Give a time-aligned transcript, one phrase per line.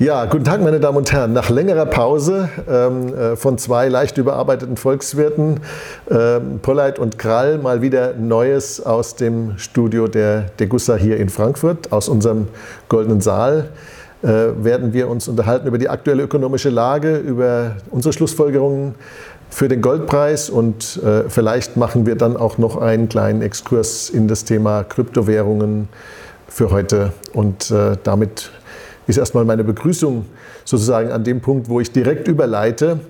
[0.00, 1.32] Ja, guten Tag, meine Damen und Herren.
[1.32, 5.58] Nach längerer Pause ähm, äh, von zwei leicht überarbeiteten Volkswirten,
[6.08, 11.90] ähm, Polleit und Krall, mal wieder Neues aus dem Studio der Degussa hier in Frankfurt,
[11.90, 12.46] aus unserem
[12.88, 13.70] Goldenen Saal.
[14.22, 14.28] Äh,
[14.62, 18.94] werden wir uns unterhalten über die aktuelle ökonomische Lage, über unsere Schlussfolgerungen
[19.50, 24.28] für den Goldpreis und äh, vielleicht machen wir dann auch noch einen kleinen Exkurs in
[24.28, 25.88] das Thema Kryptowährungen
[26.46, 28.52] für heute und äh, damit
[29.08, 30.26] ist erstmal meine Begrüßung
[30.64, 33.00] sozusagen an dem Punkt, wo ich direkt überleite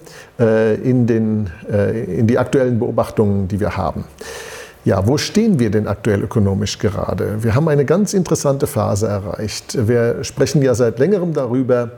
[0.41, 4.05] äh, in, den, äh, in die aktuellen Beobachtungen, die wir haben.
[4.85, 7.43] Ja, wo stehen wir denn aktuell ökonomisch gerade?
[7.43, 9.77] Wir haben eine ganz interessante Phase erreicht.
[9.87, 11.91] Wir sprechen ja seit längerem darüber,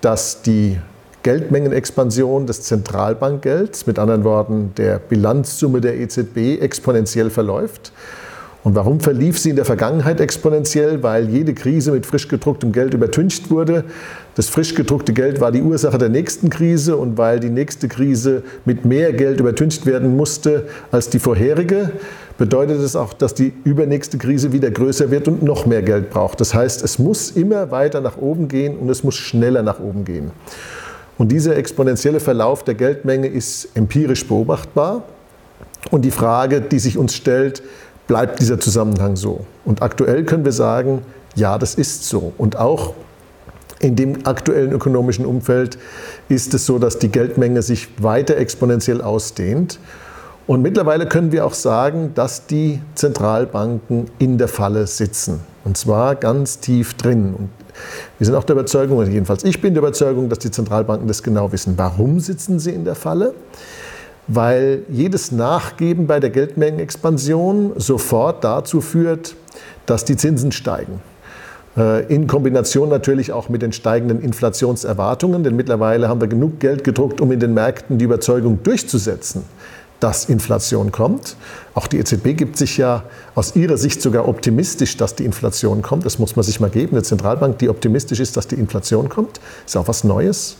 [0.00, 0.78] dass die
[1.22, 7.92] Geldmengenexpansion des Zentralbankgelds, mit anderen Worten der Bilanzsumme der EZB, exponentiell verläuft.
[8.64, 11.02] Und warum verlief sie in der Vergangenheit exponentiell?
[11.02, 13.84] Weil jede Krise mit frisch gedrucktem Geld übertüncht wurde.
[14.36, 18.44] Das frisch gedruckte Geld war die Ursache der nächsten Krise und weil die nächste Krise
[18.64, 21.90] mit mehr Geld übertüncht werden musste als die vorherige,
[22.38, 26.40] bedeutet es auch, dass die übernächste Krise wieder größer wird und noch mehr Geld braucht.
[26.40, 30.04] Das heißt, es muss immer weiter nach oben gehen und es muss schneller nach oben
[30.04, 30.30] gehen.
[31.18, 35.02] Und dieser exponentielle Verlauf der Geldmenge ist empirisch beobachtbar.
[35.90, 37.62] Und die Frage, die sich uns stellt,
[38.06, 39.44] bleibt dieser Zusammenhang so.
[39.64, 41.02] Und aktuell können wir sagen,
[41.34, 42.32] ja, das ist so.
[42.38, 42.94] Und auch
[43.80, 45.76] in dem aktuellen ökonomischen Umfeld
[46.28, 49.78] ist es so, dass die Geldmenge sich weiter exponentiell ausdehnt.
[50.46, 55.40] Und mittlerweile können wir auch sagen, dass die Zentralbanken in der Falle sitzen.
[55.64, 57.34] Und zwar ganz tief drin.
[57.36, 57.48] Und
[58.18, 61.52] wir sind auch der Überzeugung, jedenfalls ich bin der Überzeugung, dass die Zentralbanken das genau
[61.52, 61.74] wissen.
[61.76, 63.34] Warum sitzen sie in der Falle?
[64.34, 69.34] Weil jedes Nachgeben bei der Geldmengenexpansion sofort dazu führt,
[69.86, 71.00] dass die Zinsen steigen.
[71.76, 76.84] Äh, in Kombination natürlich auch mit den steigenden Inflationserwartungen, denn mittlerweile haben wir genug Geld
[76.84, 79.42] gedruckt, um in den Märkten die Überzeugung durchzusetzen,
[80.00, 81.36] dass Inflation kommt.
[81.74, 83.04] Auch die EZB gibt sich ja
[83.34, 86.06] aus ihrer Sicht sogar optimistisch, dass die Inflation kommt.
[86.06, 86.92] Das muss man sich mal geben.
[86.92, 90.56] Eine Zentralbank, die optimistisch ist, dass die Inflation kommt, ist auch was Neues.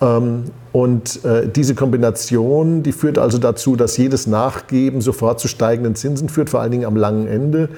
[0.00, 5.94] Ähm, und äh, diese Kombination, die führt also dazu, dass jedes Nachgeben sofort zu steigenden
[5.94, 7.68] Zinsen führt, vor allen Dingen am langen Ende.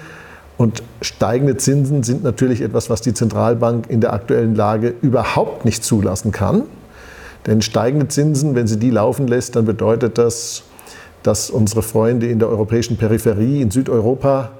[0.58, 5.82] Und steigende Zinsen sind natürlich etwas, was die Zentralbank in der aktuellen Lage überhaupt nicht
[5.82, 6.64] zulassen kann.
[7.46, 10.64] Denn steigende Zinsen, wenn sie die laufen lässt, dann bedeutet das,
[11.22, 14.50] dass unsere Freunde in der europäischen Peripherie, in Südeuropa,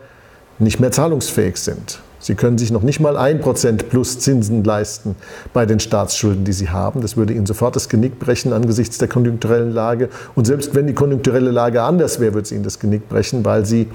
[0.59, 2.01] nicht mehr zahlungsfähig sind.
[2.21, 5.17] Sie können sich noch nicht mal ein Prozent plus Zinsen leisten
[5.55, 7.01] bei den Staatsschulden, die Sie haben.
[7.01, 10.11] Das würde Ihnen sofort das Genick brechen angesichts der konjunkturellen Lage.
[10.35, 13.65] Und selbst wenn die konjunkturelle Lage anders wäre, würde es Ihnen das Genick brechen, weil
[13.65, 13.89] Sie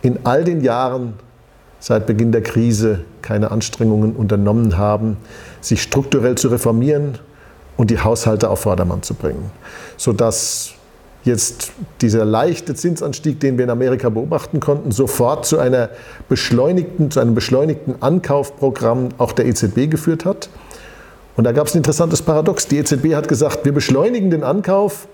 [0.00, 1.12] in all den Jahren
[1.80, 5.18] seit Beginn der Krise keine Anstrengungen unternommen haben,
[5.60, 7.18] sich strukturell zu reformieren
[7.76, 9.50] und die Haushalte auf Vordermann zu bringen,
[9.96, 10.72] sodass
[11.24, 15.90] jetzt dieser leichte Zinsanstieg, den wir in Amerika beobachten konnten, sofort zu, einer
[16.28, 20.48] beschleunigten, zu einem beschleunigten Ankaufprogramm auch der EZB geführt hat.
[21.36, 22.66] Und da gab es ein interessantes Paradox.
[22.66, 25.08] Die EZB hat gesagt, wir beschleunigen den Ankauf,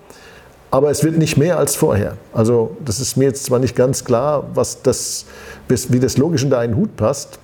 [0.69, 2.17] aber es wird nicht mehr als vorher.
[2.33, 5.25] Also das ist mir jetzt zwar nicht ganz klar, was das,
[5.67, 7.39] wie das logisch in einen Hut passt.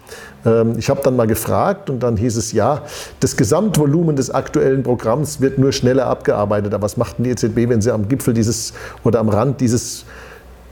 [0.46, 2.84] Ähm, ich habe dann mal gefragt und dann hieß es, ja,
[3.22, 6.74] das Gesamtvolumen des aktuellen Programms wird nur schneller abgearbeitet.
[6.74, 8.74] Aber was macht denn die EZB, wenn sie am Gipfel dieses
[9.04, 10.06] oder am Rand dieses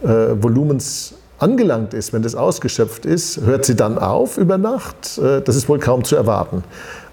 [0.03, 5.18] äh, Volumens angelangt ist, wenn das ausgeschöpft ist, hört sie dann auf über Nacht?
[5.18, 6.63] Äh, das ist wohl kaum zu erwarten.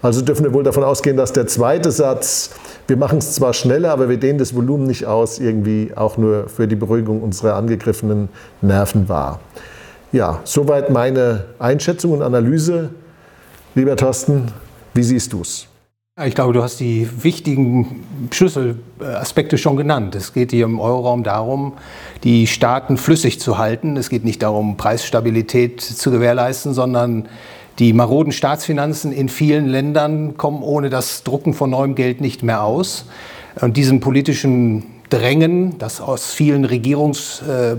[0.02, 2.50] Also dürfen wir wohl davon ausgehen, dass der zweite Satz,
[2.86, 6.48] wir machen es zwar schneller, aber wir dehnen das Volumen nicht aus, irgendwie auch nur
[6.48, 8.28] für die Beruhigung unserer angegriffenen
[8.60, 9.40] Nerven war.
[10.12, 12.90] Ja, soweit meine Einschätzung und Analyse.
[13.74, 14.52] Lieber Thorsten,
[14.94, 15.66] wie siehst du es?
[16.26, 20.16] Ich glaube, du hast die wichtigen Schlüsselaspekte schon genannt.
[20.16, 21.74] Es geht hier im Euroraum darum,
[22.24, 23.96] die Staaten flüssig zu halten.
[23.96, 27.28] Es geht nicht darum, Preisstabilität zu gewährleisten, sondern
[27.78, 32.64] die maroden Staatsfinanzen in vielen Ländern kommen ohne das Drucken von neuem Geld nicht mehr
[32.64, 33.04] aus.
[33.60, 37.76] Und diesen politischen Drängen, das aus vielen Regierungs, äh,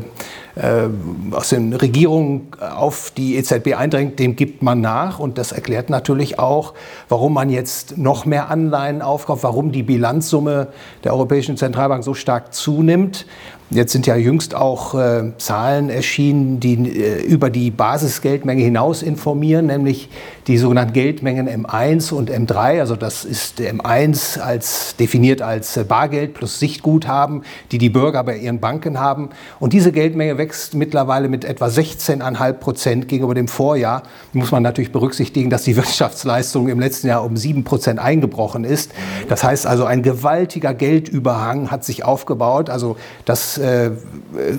[1.31, 5.19] aus den Regierungen auf die EZB eindrängt, dem gibt man nach.
[5.19, 6.73] Und das erklärt natürlich auch,
[7.07, 10.67] warum man jetzt noch mehr Anleihen aufkauft, warum die Bilanzsumme
[11.03, 13.25] der Europäischen Zentralbank so stark zunimmt.
[13.71, 19.67] Jetzt sind ja jüngst auch äh, Zahlen erschienen, die äh, über die Basisgeldmenge hinaus informieren,
[19.67, 20.09] nämlich
[20.47, 22.79] die sogenannten Geldmengen M1 und M3.
[22.79, 28.37] Also das ist M1 als definiert als äh, Bargeld plus Sichtguthaben, die die Bürger bei
[28.37, 29.29] ihren Banken haben.
[29.59, 34.03] Und diese Geldmenge wächst mittlerweile mit etwa 16,5 Prozent gegenüber dem Vorjahr.
[34.33, 38.91] Muss man natürlich berücksichtigen, dass die Wirtschaftsleistung im letzten Jahr um 7 Prozent eingebrochen ist.
[39.27, 42.69] Das heißt also, ein gewaltiger Geldüberhang hat sich aufgebaut.
[42.69, 43.91] Also das äh,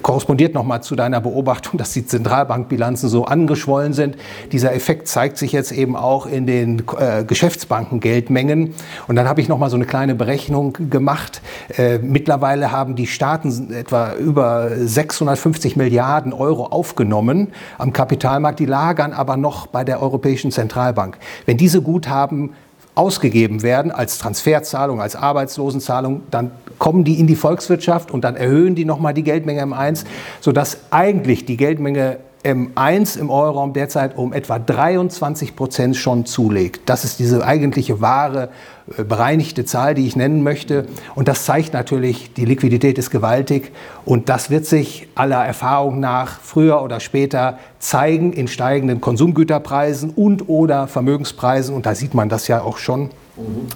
[0.02, 4.16] korrespondiert nochmal zu deiner Beobachtung, dass die Zentralbankbilanzen so angeschwollen sind.
[4.52, 8.74] Dieser Effekt zeigt sich jetzt eben auch in den äh, Geschäftsbankengeldmengen.
[9.08, 11.42] Und dann habe ich nochmal so eine kleine Berechnung gemacht.
[11.76, 18.58] Äh, mittlerweile haben die Staaten etwa über 650 Milliarden Euro aufgenommen am Kapitalmarkt.
[18.58, 21.18] Die lagern aber noch bei der Europäischen Zentralbank.
[21.46, 22.54] Wenn diese Guthaben
[22.94, 28.74] ausgegeben werden als Transferzahlung, als Arbeitslosenzahlung, dann kommen die in die Volkswirtschaft und dann erhöhen
[28.74, 30.04] die nochmal die Geldmenge M1,
[30.40, 36.88] sodass eigentlich die Geldmenge M1 im Euroraum derzeit um etwa 23 Prozent schon zulegt.
[36.88, 38.48] Das ist diese eigentliche wahre
[38.96, 40.86] äh, bereinigte Zahl, die ich nennen möchte.
[41.14, 43.72] Und das zeigt natürlich, die Liquidität ist gewaltig.
[44.06, 50.48] Und das wird sich aller Erfahrung nach früher oder später zeigen in steigenden Konsumgüterpreisen und
[50.48, 51.74] oder Vermögenspreisen.
[51.74, 53.10] Und da sieht man das ja auch schon.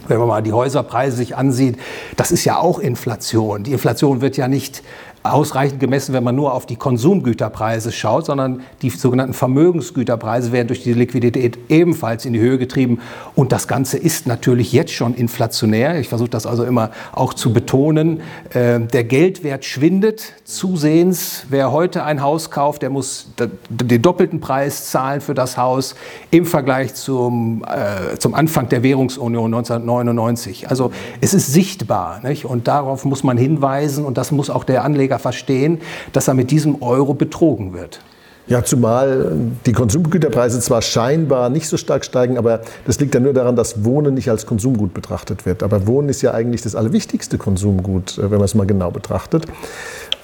[0.08, 1.78] Wenn man mal die Häuserpreise sich ansieht,
[2.16, 3.62] das ist ja auch Inflation.
[3.62, 4.82] Die Inflation wird ja nicht
[5.25, 10.82] ausreichend gemessen, wenn man nur auf die Konsumgüterpreise schaut, sondern die sogenannten Vermögensgüterpreise werden durch
[10.82, 13.00] die Liquidität ebenfalls in die Höhe getrieben.
[13.35, 15.99] Und das Ganze ist natürlich jetzt schon inflationär.
[15.99, 18.21] Ich versuche das also immer auch zu betonen.
[18.50, 21.47] Äh, der Geldwert schwindet zusehends.
[21.49, 23.29] Wer heute ein Haus kauft, der muss
[23.71, 25.94] den doppelten Preis zahlen für das Haus
[26.31, 30.69] im Vergleich zum, äh, zum Anfang der Währungsunion 1999.
[30.69, 30.93] Also
[31.23, 32.21] es ist sichtbar.
[32.23, 32.44] Nicht?
[32.44, 35.78] Und darauf muss man hinweisen und das muss auch der Anleger Anleger verstehen,
[36.12, 38.00] dass er mit diesem Euro betrogen wird.
[38.46, 39.32] Ja, zumal
[39.64, 43.84] die Konsumgüterpreise zwar scheinbar nicht so stark steigen, aber das liegt ja nur daran, dass
[43.84, 45.62] Wohnen nicht als Konsumgut betrachtet wird.
[45.62, 49.46] Aber Wohnen ist ja eigentlich das allerwichtigste Konsumgut, äh, wenn man es mal genau betrachtet.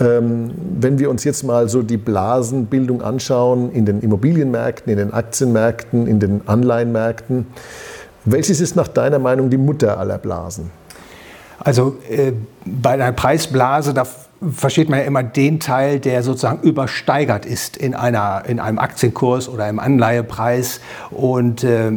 [0.01, 5.15] Ähm, wenn wir uns jetzt mal so die Blasenbildung anschauen in den Immobilienmärkten, in den
[5.15, 7.47] Aktienmärkten, in den Anleihenmärkten,
[8.27, 10.71] welches ist nach deiner Meinung die Mutter aller Blasen?
[11.63, 12.33] Also äh,
[12.65, 14.07] bei einer Preisblase, da
[14.53, 19.49] versteht man ja immer den Teil, der sozusagen übersteigert ist in, einer, in einem Aktienkurs
[19.49, 20.81] oder im Anleihepreis.
[21.11, 21.93] Und äh,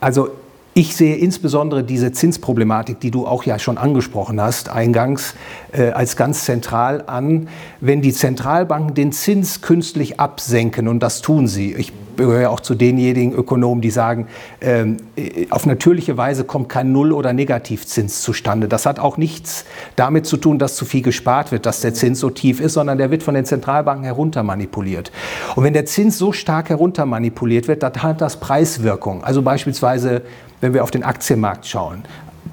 [0.00, 0.30] also
[0.72, 5.34] ich sehe insbesondere diese Zinsproblematik, die du auch ja schon angesprochen hast, eingangs,
[5.72, 7.48] äh, als ganz zentral an.
[7.80, 11.92] Wenn die Zentralbanken den Zins künstlich absenken, und das tun sie, ich
[12.26, 14.26] gehöre auch zu denjenigen Ökonomen, die sagen,
[14.60, 18.68] ähm, äh, auf natürliche Weise kommt kein Null- oder Negativzins zustande.
[18.68, 19.64] Das hat auch nichts
[19.96, 22.98] damit zu tun, dass zu viel gespart wird, dass der Zins so tief ist, sondern
[22.98, 25.12] der wird von den Zentralbanken heruntermanipuliert.
[25.56, 29.24] Und wenn der Zins so stark heruntermanipuliert wird, dann hat das Preiswirkung.
[29.24, 30.22] Also beispielsweise,
[30.60, 32.02] wenn wir auf den Aktienmarkt schauen.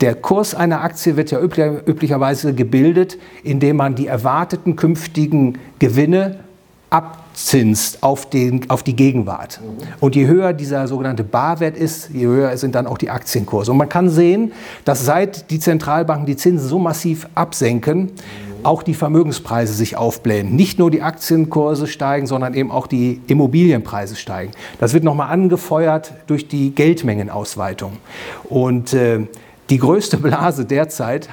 [0.02, 6.40] Der Kurs einer Aktie wird ja üblicherweise gebildet, indem man die erwarteten künftigen Gewinne
[6.90, 9.60] abzinst auf, den, auf die Gegenwart.
[10.00, 13.72] Und je höher dieser sogenannte Barwert ist, je höher sind dann auch die Aktienkurse.
[13.72, 14.54] Und man kann sehen,
[14.86, 18.12] dass seit die Zentralbanken die Zinsen so massiv absenken,
[18.64, 20.56] auch die Vermögenspreise sich aufblähen.
[20.56, 24.52] Nicht nur die Aktienkurse steigen, sondern eben auch die Immobilienpreise steigen.
[24.80, 27.94] Das wird nochmal angefeuert durch die Geldmengenausweitung.
[28.50, 29.28] Und äh,
[29.70, 31.30] die größte Blase derzeit,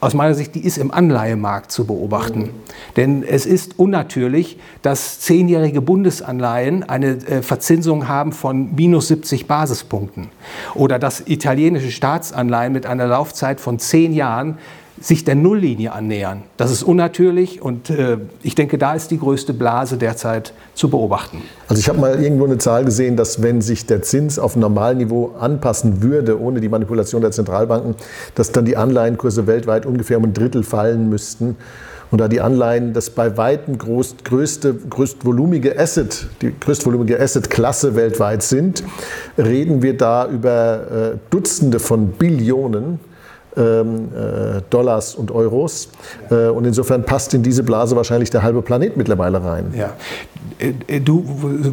[0.00, 2.50] aus meiner Sicht, die ist im Anleihemarkt zu beobachten.
[2.96, 10.28] Denn es ist unnatürlich, dass zehnjährige Bundesanleihen eine äh, Verzinsung haben von minus 70 Basispunkten.
[10.74, 14.58] Oder dass italienische Staatsanleihen mit einer Laufzeit von zehn Jahren
[15.00, 16.42] sich der Nulllinie annähern.
[16.56, 21.42] Das ist unnatürlich und äh, ich denke, da ist die größte Blase derzeit zu beobachten.
[21.68, 25.34] Also ich habe mal irgendwo eine Zahl gesehen, dass wenn sich der Zins auf Normalniveau
[25.38, 27.94] anpassen würde, ohne die Manipulation der Zentralbanken,
[28.34, 31.56] dass dann die Anleihenkurse weltweit ungefähr um ein Drittel fallen müssten.
[32.10, 38.42] Und da die Anleihen das bei weitem groß, größte, größtvolumige Asset, die größtvolumige Asset-Klasse weltweit
[38.44, 38.84] sind,
[39.36, 43.00] reden wir da über äh, Dutzende von Billionen
[43.56, 45.88] ähm, äh, Dollars und Euros.
[46.30, 49.74] Äh, und insofern passt in diese Blase wahrscheinlich der halbe Planet mittlerweile rein.
[49.76, 49.94] Ja.
[50.58, 51.24] Äh, du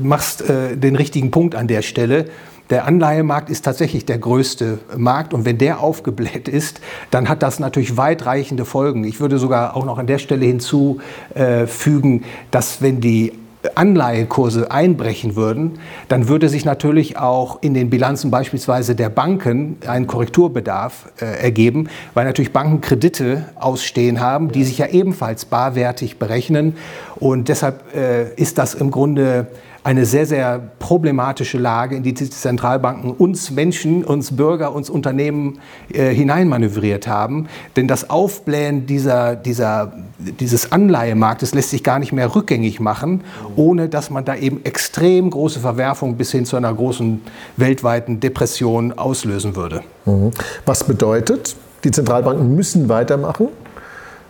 [0.02, 2.26] machst den richtigen Punkt an der Stelle.
[2.70, 6.80] Der Anleihemarkt ist tatsächlich der größte Markt und wenn der aufgebläht ist,
[7.12, 9.04] dann hat das natürlich weitreichende Folgen.
[9.04, 13.34] Ich würde sogar auch noch an der Stelle hinzufügen, dass wenn die
[13.76, 15.80] Anleihekurse einbrechen würden,
[16.10, 21.90] dann würde sich natürlich auch in den Bilanzen beispielsweise der Banken ein Korrekturbedarf äh, ergeben,
[22.14, 26.76] weil natürlich Banken Kredite ausstehen haben, die sich ja ebenfalls barwertig berechnen.
[27.16, 29.48] Und deshalb äh, ist das im Grunde
[29.84, 35.60] eine sehr, sehr problematische Lage, in die die Zentralbanken uns Menschen, uns Bürger, uns Unternehmen
[35.92, 37.48] äh, hineinmanövriert haben.
[37.76, 39.92] Denn das Aufblähen dieser, dieser,
[40.40, 43.22] dieses Anleihemarktes lässt sich gar nicht mehr rückgängig machen,
[43.58, 47.22] ohne dass man da eben extrem große Verwerfungen bis hin zu einer großen
[47.58, 49.82] weltweiten Depression auslösen würde.
[50.06, 50.32] Mhm.
[50.66, 53.50] Was bedeutet, die Zentralbanken müssen weitermachen?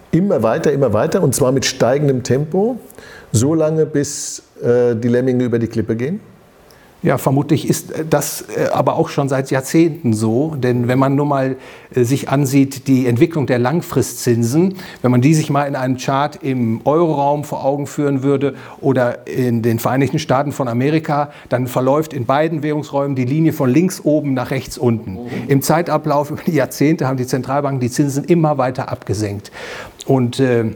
[0.09, 2.79] Immer weiter, immer weiter und zwar mit steigendem Tempo,
[3.33, 6.21] so lange bis äh, die Lemminge über die Klippe gehen?
[7.03, 10.55] Ja, vermutlich ist das äh, aber auch schon seit Jahrzehnten so.
[10.55, 11.57] Denn wenn man nur mal
[11.93, 16.41] äh, sich ansieht, die Entwicklung der Langfristzinsen, wenn man die sich mal in einem Chart
[16.41, 22.13] im Euroraum vor Augen führen würde oder in den Vereinigten Staaten von Amerika, dann verläuft
[22.13, 25.19] in beiden Währungsräumen die Linie von links oben nach rechts unten.
[25.49, 29.51] Im Zeitablauf über die Jahrzehnte haben die Zentralbanken die Zinsen immer weiter abgesenkt.
[30.05, 30.71] Und äh,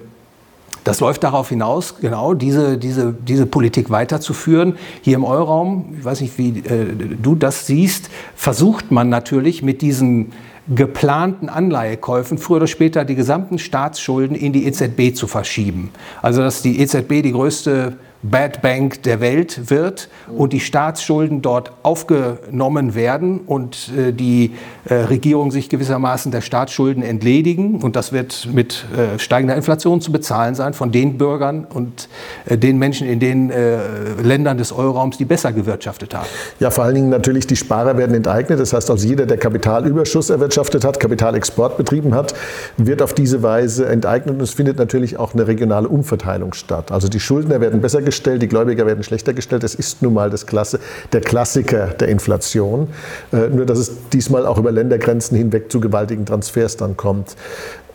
[0.87, 4.77] das läuft darauf hinaus, genau diese, diese, diese Politik weiterzuführen.
[5.01, 6.85] Hier im Euroraum, ich weiß nicht, wie äh,
[7.21, 10.31] du das siehst, versucht man natürlich mit diesen
[10.69, 15.91] geplanten Anleihekäufen früher oder später die gesamten Staatsschulden in die EZB zu verschieben.
[16.21, 17.97] Also dass die EZB die größte
[18.29, 24.53] Bad Bank der Welt wird und die Staatsschulden dort aufgenommen werden und äh, die
[24.85, 27.81] äh, Regierung sich gewissermaßen der Staatsschulden entledigen.
[27.81, 32.09] Und das wird mit äh, steigender Inflation zu bezahlen sein von den Bürgern und
[32.45, 33.77] äh, den Menschen in den äh,
[34.21, 36.27] Ländern des Euroraums, die besser gewirtschaftet haben.
[36.59, 38.59] Ja, vor allen Dingen natürlich die Sparer werden enteignet.
[38.59, 42.33] Das heißt, also jeder, der Kapitalüberschuss erwirtschaftet hat, Kapitalexport betrieben hat,
[42.77, 44.35] wird auf diese Weise enteignet.
[44.35, 46.91] Und es findet natürlich auch eine regionale Umverteilung statt.
[46.91, 49.63] Also die Schuldner werden besser gestellt, die Gläubiger werden schlechter gestellt.
[49.63, 50.79] Das ist nun mal das Klasse,
[51.13, 52.87] der Klassiker der Inflation.
[53.31, 57.35] Äh, nur, dass es diesmal auch über Ländergrenzen hinweg zu gewaltigen Transfers dann kommt.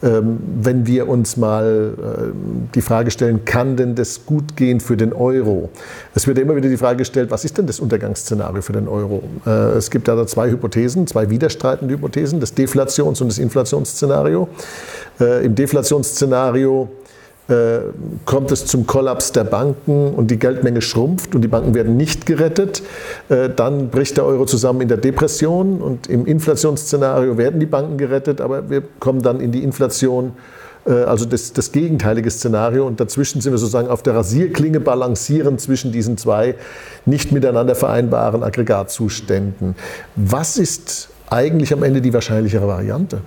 [0.03, 2.33] Ähm, wenn wir uns mal äh,
[2.75, 5.71] die Frage stellen, kann denn das gut gehen für den Euro?
[6.13, 9.23] Es wird immer wieder die Frage gestellt, was ist denn das Untergangsszenario für den Euro?
[9.47, 14.49] Äh, es gibt da zwei Hypothesen, zwei widerstreitende Hypothesen, das Deflations- und das Inflationsszenario.
[15.21, 16.89] Äh, Im Deflationsszenario
[18.25, 22.25] kommt es zum Kollaps der Banken und die Geldmenge schrumpft und die Banken werden nicht
[22.25, 22.83] gerettet,
[23.29, 27.99] äh, dann bricht der Euro zusammen in der Depression und im Inflationsszenario werden die Banken
[27.99, 30.33] gerettet, aber wir kommen dann in die Inflation,
[30.87, 35.59] äh, also das, das gegenteilige Szenario und dazwischen sind wir sozusagen auf der Rasierklinge balancieren
[35.59, 36.55] zwischen diesen zwei
[37.07, 39.75] nicht miteinander vereinbaren Aggregatzuständen.
[40.15, 43.21] Was ist eigentlich am Ende die wahrscheinlichere Variante?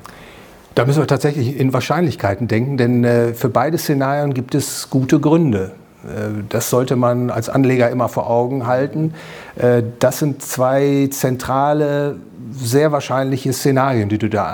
[0.76, 5.22] Da müssen wir tatsächlich in Wahrscheinlichkeiten denken, denn äh, für beide Szenarien gibt es gute
[5.22, 5.72] Gründe.
[6.04, 9.14] Äh, das sollte man als Anleger immer vor Augen halten.
[9.56, 12.18] Äh, das sind zwei zentrale,
[12.52, 14.46] sehr wahrscheinliche Szenarien, die du da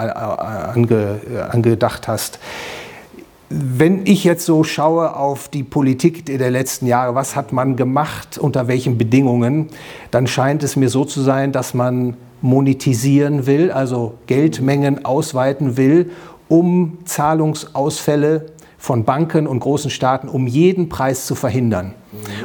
[0.74, 1.20] ange,
[1.52, 2.38] angedacht hast.
[3.50, 8.38] Wenn ich jetzt so schaue auf die Politik der letzten Jahre, was hat man gemacht,
[8.38, 9.68] unter welchen Bedingungen,
[10.12, 16.12] dann scheint es mir so zu sein, dass man monetisieren will, also Geldmengen ausweiten will,
[16.48, 21.94] um Zahlungsausfälle von Banken und großen Staaten um jeden Preis zu verhindern.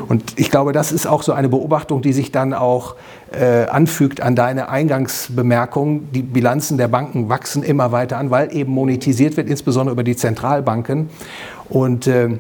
[0.07, 2.95] Und ich glaube, das ist auch so eine Beobachtung, die sich dann auch
[3.33, 6.13] äh, anfügt an deine Eingangsbemerkung.
[6.13, 10.15] Die Bilanzen der Banken wachsen immer weiter an, weil eben monetisiert wird, insbesondere über die
[10.15, 11.09] Zentralbanken.
[11.69, 12.39] Und äh,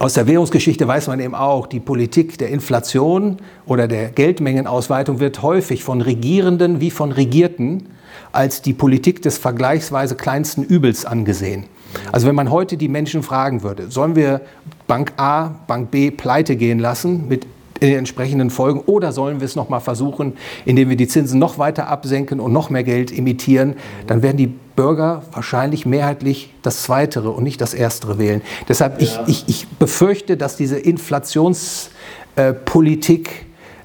[0.00, 5.42] aus der Währungsgeschichte weiß man eben auch, die Politik der Inflation oder der Geldmengenausweitung wird
[5.42, 7.86] häufig von Regierenden wie von Regierten
[8.32, 11.66] als die Politik des vergleichsweise kleinsten Übels angesehen.
[12.12, 14.40] Also wenn man heute die Menschen fragen würde, sollen wir
[14.86, 17.46] Bank A, Bank B pleite gehen lassen mit
[17.80, 20.34] den entsprechenden Folgen oder sollen wir es noch mal versuchen,
[20.64, 23.74] indem wir die Zinsen noch weiter absenken und noch mehr Geld emittieren,
[24.06, 28.42] dann werden die Bürger wahrscheinlich mehrheitlich das Zweitere und nicht das Erstere wählen.
[28.68, 29.24] Deshalb, ja.
[29.26, 33.32] ich, ich, ich befürchte, dass diese Inflationspolitik äh,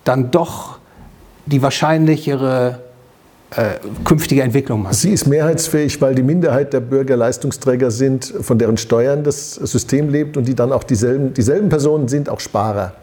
[0.03, 0.79] dann doch
[1.45, 2.79] die wahrscheinlichere
[3.51, 4.93] äh, künftige Entwicklung machen.
[4.93, 10.09] Sie ist mehrheitsfähig, weil die Minderheit der Bürger Leistungsträger sind, von deren Steuern das System
[10.09, 12.93] lebt und die dann auch dieselben, dieselben Personen sind, auch Sparer.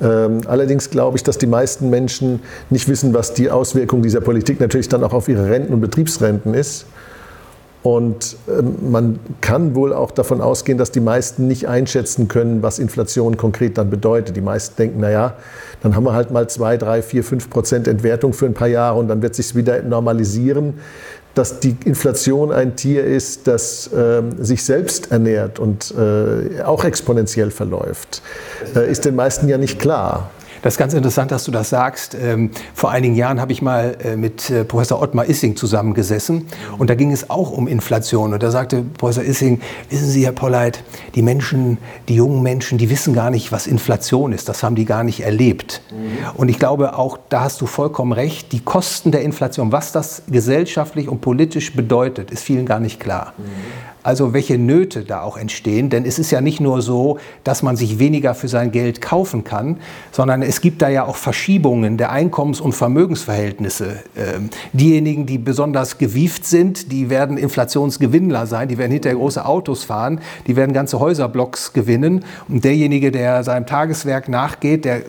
[0.00, 2.40] Ähm, allerdings glaube ich, dass die meisten Menschen
[2.70, 6.54] nicht wissen, was die Auswirkung dieser Politik natürlich dann auch auf ihre Renten und Betriebsrenten
[6.54, 6.86] ist.
[7.82, 12.78] Und ähm, man kann wohl auch davon ausgehen, dass die meisten nicht einschätzen können, was
[12.78, 14.36] Inflation konkret dann bedeutet.
[14.36, 15.34] Die meisten denken, naja,
[15.82, 18.98] dann haben wir halt mal zwei, drei, vier, fünf Prozent Entwertung für ein paar Jahre
[18.98, 20.74] und dann wird sich wieder normalisieren.
[21.34, 27.50] Dass die Inflation ein Tier ist, das äh, sich selbst ernährt und äh, auch exponentiell
[27.50, 28.22] verläuft,
[28.74, 30.30] äh, ist den meisten ja nicht klar.
[30.62, 32.14] Das ist ganz interessant, dass du das sagst.
[32.14, 36.46] Ähm, vor einigen Jahren habe ich mal äh, mit äh, Professor Ottmar Issing zusammengesessen
[36.78, 38.34] und da ging es auch um Inflation.
[38.34, 40.82] Und da sagte Professor Issing, wissen Sie, Herr Polleit,
[41.14, 44.48] die Menschen, die jungen Menschen, die wissen gar nicht, was Inflation ist.
[44.48, 45.80] Das haben die gar nicht erlebt.
[45.90, 46.36] Mhm.
[46.36, 48.52] Und ich glaube, auch da hast du vollkommen recht.
[48.52, 53.32] Die Kosten der Inflation, was das gesellschaftlich und politisch bedeutet, ist vielen gar nicht klar.
[54.02, 55.90] Also welche Nöte da auch entstehen.
[55.90, 59.44] Denn es ist ja nicht nur so, dass man sich weniger für sein Geld kaufen
[59.44, 59.78] kann,
[60.10, 64.02] sondern es gibt da ja auch Verschiebungen der Einkommens- und Vermögensverhältnisse.
[64.16, 69.84] Ähm, diejenigen, die besonders gewieft sind, die werden Inflationsgewinnler sein, die werden hinterher große Autos
[69.84, 72.24] fahren, die werden ganze Häuserblocks gewinnen.
[72.48, 75.02] Und derjenige, der seinem Tageswerk nachgeht, der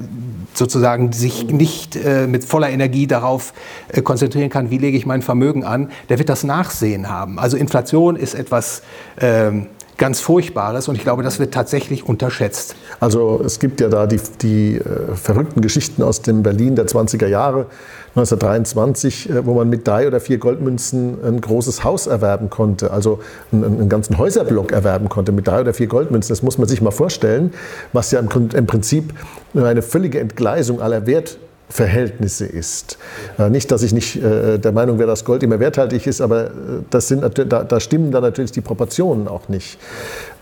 [0.54, 3.54] sozusagen sich nicht äh, mit voller Energie darauf
[3.88, 7.40] äh, konzentrieren kann, wie lege ich mein Vermögen an, der wird das Nachsehen haben.
[7.40, 8.81] Also Inflation ist etwas
[9.20, 9.68] ähm,
[10.02, 12.76] ganz Furchtbares und ich glaube, das wird tatsächlich unterschätzt.
[13.00, 17.28] Also es gibt ja da die, die äh, verrückten Geschichten aus dem Berlin der 20er
[17.28, 17.68] Jahre,
[18.16, 23.20] 1923, äh, wo man mit drei oder vier Goldmünzen ein großes Haus erwerben konnte, also
[23.52, 26.30] einen, einen, ganzen Häuserblock erwerben konnte mit drei oder vier Goldmünzen.
[26.30, 27.54] Das muss man sich mal vorstellen,
[27.94, 29.14] was ja im, im Prinzip
[29.54, 31.38] eine völlige Entgleisung aller Wert
[31.72, 32.98] Verhältnisse ist.
[33.40, 36.46] Äh, nicht, dass ich nicht äh, der Meinung wäre, dass Gold immer werthaltig ist, aber
[36.46, 36.50] äh,
[36.90, 39.80] das sind, da, stimmen dann natürlich die Proportionen auch nicht.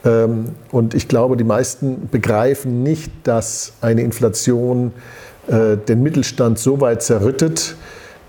[0.03, 4.91] Ähm, und ich glaube, die meisten begreifen nicht, dass eine Inflation
[5.47, 7.75] den Mittelstand so weit zerrüttet,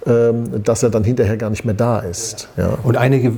[0.04, 2.48] dass er dann hinterher gar nicht mehr da ist.
[2.56, 2.78] Ja.
[2.82, 3.32] Und eine äh,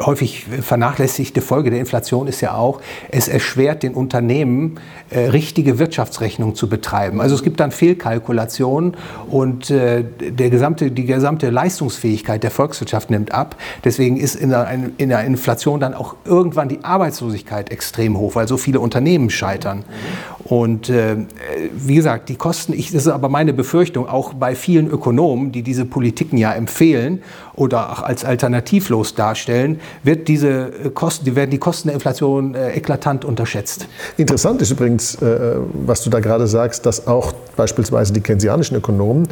[0.00, 2.80] häufig vernachlässigte Folge der Inflation ist ja auch,
[3.10, 4.80] es erschwert den Unternehmen,
[5.10, 7.20] äh, richtige Wirtschaftsrechnung zu betreiben.
[7.20, 8.96] Also es gibt dann Fehlkalkulationen
[9.30, 13.56] und äh, der gesamte, die gesamte Leistungsfähigkeit der Volkswirtschaft nimmt ab.
[13.84, 18.48] Deswegen ist in der, in der Inflation dann auch irgendwann die Arbeitslosigkeit extrem hoch, weil
[18.48, 19.84] so viele Unternehmen scheitern.
[20.44, 21.16] Und äh,
[21.74, 25.62] wie gesagt, die Kosten, ich, das ist aber meine Befürchtung, auch bei vielen Ökonomen, die
[25.62, 27.22] diese Politiken ja empfehlen
[27.54, 32.72] oder auch als alternativlos darstellen, wird diese äh, Kosten, werden die Kosten der Inflation äh,
[32.72, 33.86] eklatant unterschätzt.
[34.16, 35.56] Interessant ist übrigens, äh,
[35.86, 39.28] was du da gerade sagst, dass auch beispielsweise die keynesianischen Ökonomen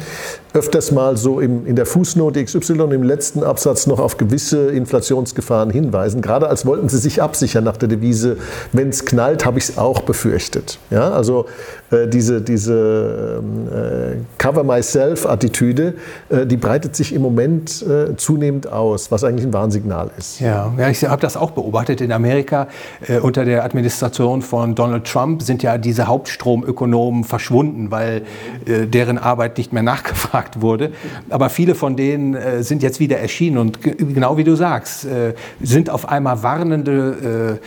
[0.53, 5.69] öfters mal so im, in der Fußnote XY im letzten Absatz noch auf gewisse Inflationsgefahren
[5.69, 8.37] hinweisen, gerade als wollten sie sich absichern nach der Devise,
[8.71, 10.79] wenn es knallt, habe ich es auch befürchtet.
[10.89, 11.47] Ja, also
[11.91, 15.95] äh, diese, diese ähm, äh, Cover-myself-Attitüde,
[16.29, 20.39] äh, die breitet sich im Moment äh, zunehmend aus, was eigentlich ein Warnsignal ist.
[20.39, 22.67] Ja, ja ich habe das auch beobachtet in Amerika.
[23.07, 28.21] Äh, unter der Administration von Donald Trump sind ja diese Hauptstromökonomen verschwunden, weil
[28.65, 30.91] deren Arbeit nicht mehr nachgefragt wurde.
[31.29, 35.07] Aber viele von denen sind jetzt wieder erschienen und genau wie du sagst,
[35.61, 37.59] sind auf einmal warnende,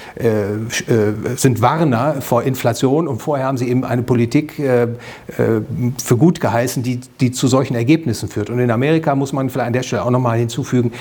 [1.37, 4.89] sind Warner vor Inflation und vorher haben sie eben eine Politik äh, äh,
[6.03, 8.51] für gut geheißen, die, die zu solchen Ergebnissen führt.
[8.51, 10.93] Und in Amerika muss man vielleicht an der Stelle auch nochmal hinzufügen,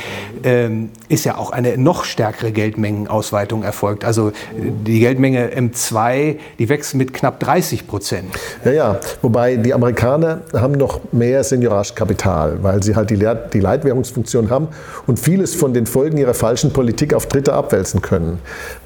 [0.44, 4.06] ähm, ist ja auch eine noch stärkere Geldmengenausweitung erfolgt.
[4.06, 8.28] Also die Geldmenge M2, die wächst mit knapp 30 Prozent.
[8.66, 13.20] Ja, ja, wobei die Amerikaner haben noch mehr Seigniorage-Kapital, weil sie halt die,
[13.54, 14.68] die Leitwährungsfunktion haben
[15.08, 18.40] und vieles von den Folgen ihrer falschen Politik auf Dritte abwälzen können.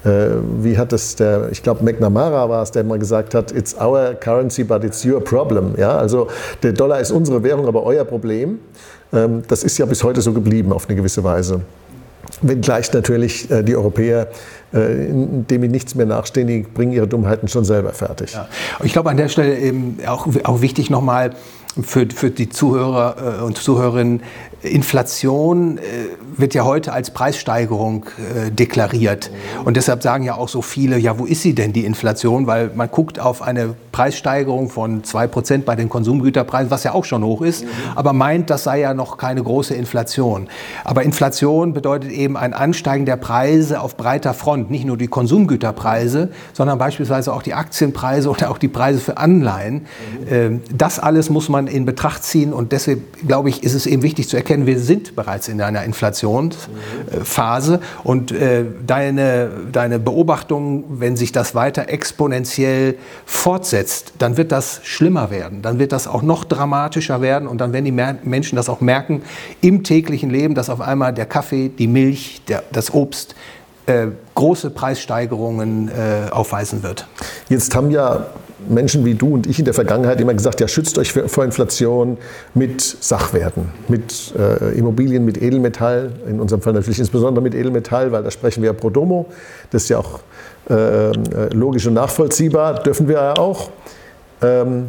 [0.04, 0.28] Äh,
[0.62, 4.14] wie hat es der, ich glaube McNamara war es, der mal gesagt hat, it's our
[4.20, 5.74] currency, but it's your problem.
[5.76, 6.28] Ja, also
[6.62, 8.58] der Dollar ist unsere Währung, aber euer Problem.
[9.12, 11.62] Ähm, das ist ja bis heute so geblieben auf eine gewisse Weise.
[12.42, 14.28] Wenngleich natürlich äh, die Europäer,
[14.72, 18.34] äh, dem ihnen nichts mehr nachstehen, die bringen ihre Dummheiten schon selber fertig.
[18.34, 18.48] Ja.
[18.82, 21.32] Ich glaube an der Stelle eben auch, auch wichtig nochmal
[21.82, 24.22] für, für die Zuhörer äh, und Zuhörerinnen,
[24.62, 25.80] Inflation äh,
[26.36, 29.30] wird ja heute als Preissteigerung äh, deklariert.
[29.64, 32.46] Und deshalb sagen ja auch so viele, ja, wo ist sie denn, die Inflation?
[32.46, 37.24] Weil man guckt auf eine Preissteigerung von 2% bei den Konsumgüterpreisen, was ja auch schon
[37.24, 40.48] hoch ist, aber meint, das sei ja noch keine große Inflation.
[40.84, 44.70] Aber Inflation bedeutet eben ein Ansteigen der Preise auf breiter Front.
[44.70, 49.86] Nicht nur die Konsumgüterpreise, sondern beispielsweise auch die Aktienpreise oder auch die Preise für Anleihen.
[50.28, 54.02] Ähm, das alles muss man in Betracht ziehen und deswegen, glaube ich, ist es eben
[54.02, 57.80] wichtig zu erkennen, erkennen, wir sind bereits in einer Inflationsphase.
[58.02, 62.94] Und äh, deine, deine Beobachtung, wenn sich das weiter exponentiell
[63.26, 67.46] fortsetzt, dann wird das schlimmer werden, dann wird das auch noch dramatischer werden.
[67.46, 69.22] Und dann werden die Menschen das auch merken
[69.60, 73.34] im täglichen Leben, dass auf einmal der Kaffee, die Milch, der, das Obst
[73.84, 77.06] äh, große Preissteigerungen äh, aufweisen wird.
[77.50, 78.26] Jetzt haben ja
[78.68, 82.18] Menschen wie du und ich in der Vergangenheit immer gesagt, ja, schützt euch vor Inflation
[82.54, 88.22] mit Sachwerten, mit äh, Immobilien, mit Edelmetall, in unserem Fall natürlich insbesondere mit Edelmetall, weil
[88.22, 89.26] da sprechen wir ja pro domo.
[89.70, 90.20] Das ist ja auch
[90.68, 91.12] äh, äh
[91.52, 93.70] logisch und nachvollziehbar, dürfen wir ja auch.
[94.42, 94.88] Ähm,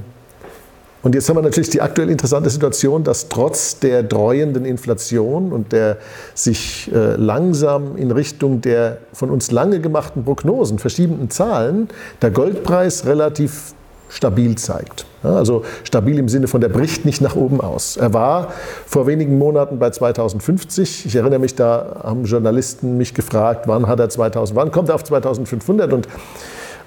[1.02, 5.72] und jetzt haben wir natürlich die aktuell interessante Situation, dass trotz der dreuenden Inflation und
[5.72, 5.98] der
[6.34, 11.88] sich äh, langsam in Richtung der von uns lange gemachten Prognosen verschiebenden Zahlen
[12.22, 13.74] der Goldpreis relativ
[14.10, 15.06] stabil zeigt.
[15.24, 17.96] Ja, also stabil im Sinne von, der bricht nicht nach oben aus.
[17.96, 18.54] Er war
[18.86, 21.06] vor wenigen Monaten bei 2050.
[21.06, 24.96] Ich erinnere mich, da haben Journalisten mich gefragt, wann hat er 2000, wann kommt er
[24.96, 26.08] auf 2500 und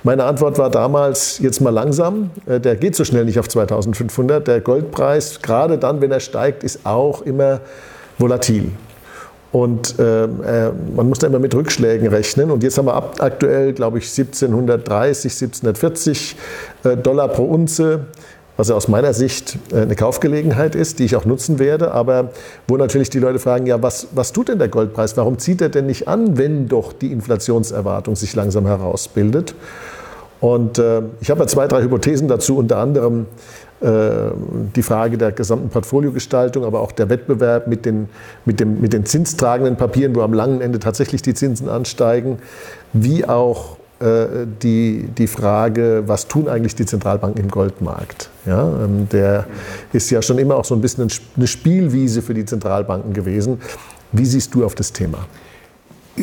[0.05, 4.47] meine Antwort war damals, jetzt mal langsam, äh, der geht so schnell nicht auf 2500.
[4.47, 7.61] Der Goldpreis, gerade dann, wenn er steigt, ist auch immer
[8.19, 8.73] volatil.
[9.53, 12.51] Und äh, äh man muss da immer mit Rückschlägen rechnen.
[12.51, 16.37] Und jetzt haben wir aktuell, glaube ich, 1730, 1740
[16.85, 18.07] äh, Dollar pro Unze
[18.57, 22.31] was ja aus meiner Sicht äh, eine Kaufgelegenheit ist, die ich auch nutzen werde, aber
[22.69, 25.17] wo natürlich die Leute fragen, ja, was, was tut denn der Goldpreis?
[25.17, 29.55] Warum zieht er denn nicht an, wenn doch die Inflationserwartung sich langsam herausbildet?
[30.41, 33.27] Und äh, ich habe ja zwei, drei Hypothesen dazu, unter anderem
[33.81, 34.33] äh,
[34.75, 38.09] die Frage der gesamten Portfoliogestaltung, aber auch der Wettbewerb mit den,
[38.45, 42.39] mit, dem, mit den zinstragenden Papieren, wo am langen Ende tatsächlich die Zinsen ansteigen,
[42.93, 43.77] wie auch
[44.63, 48.31] die, die Frage, was tun eigentlich die Zentralbanken im Goldmarkt?
[48.47, 49.47] Ja, ähm, der
[49.93, 53.61] ist ja schon immer auch so ein bisschen eine Spielwiese für die Zentralbanken gewesen.
[54.11, 55.27] Wie siehst du auf das Thema?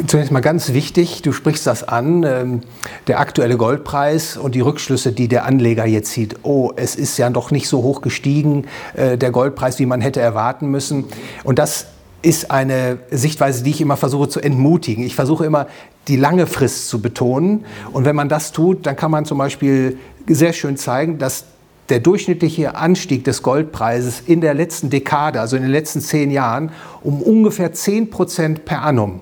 [0.05, 2.61] Zunächst mal ganz wichtig, du sprichst das an, ähm,
[3.07, 6.35] der aktuelle Goldpreis und die Rückschlüsse, die der Anleger jetzt sieht.
[6.43, 10.21] Oh, es ist ja doch nicht so hoch gestiegen, äh, der Goldpreis, wie man hätte
[10.21, 11.05] erwarten müssen.
[11.43, 11.87] Und das
[12.21, 15.03] ist eine Sichtweise, die ich immer versuche zu entmutigen.
[15.03, 15.67] Ich versuche immer,
[16.07, 17.65] die lange Frist zu betonen.
[17.93, 21.45] Und wenn man das tut, dann kann man zum Beispiel sehr schön zeigen, dass
[21.89, 26.71] der durchschnittliche Anstieg des Goldpreises in der letzten Dekade, also in den letzten zehn Jahren,
[27.01, 29.21] um ungefähr 10 Prozent per annum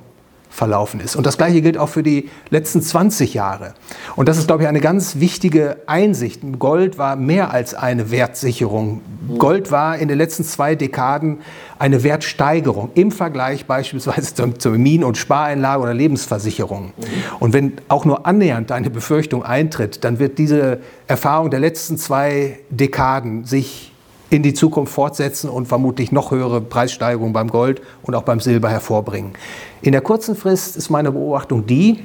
[0.58, 1.16] verlaufen ist.
[1.16, 3.76] Und das Gleiche gilt auch für die letzten 20 Jahre.
[4.16, 6.42] Und das ist, glaube ich, eine ganz wichtige Einsicht.
[6.58, 9.02] Gold war mehr als eine Wertsicherung.
[9.38, 11.42] Gold war in den letzten zwei Dekaden
[11.78, 16.92] eine Wertsteigerung im Vergleich beispielsweise zur, zur Minen- und Spareinlage oder Lebensversicherung.
[17.40, 22.58] Und wenn auch nur annähernd deine Befürchtung eintritt, dann wird diese Erfahrung der letzten zwei
[22.72, 23.92] Dekaden sich
[24.30, 28.70] in die Zukunft fortsetzen und vermutlich noch höhere Preissteigerungen beim Gold und auch beim Silber
[28.70, 29.34] hervorbringen.
[29.82, 32.04] In der kurzen Frist ist meine Beobachtung die,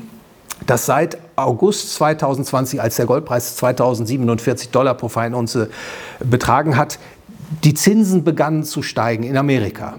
[0.67, 5.71] dass seit August 2020, als der Goldpreis 2047 Dollar pro Feinunze
[6.21, 6.99] betragen hat,
[7.65, 9.95] die Zinsen begannen zu steigen in Amerika.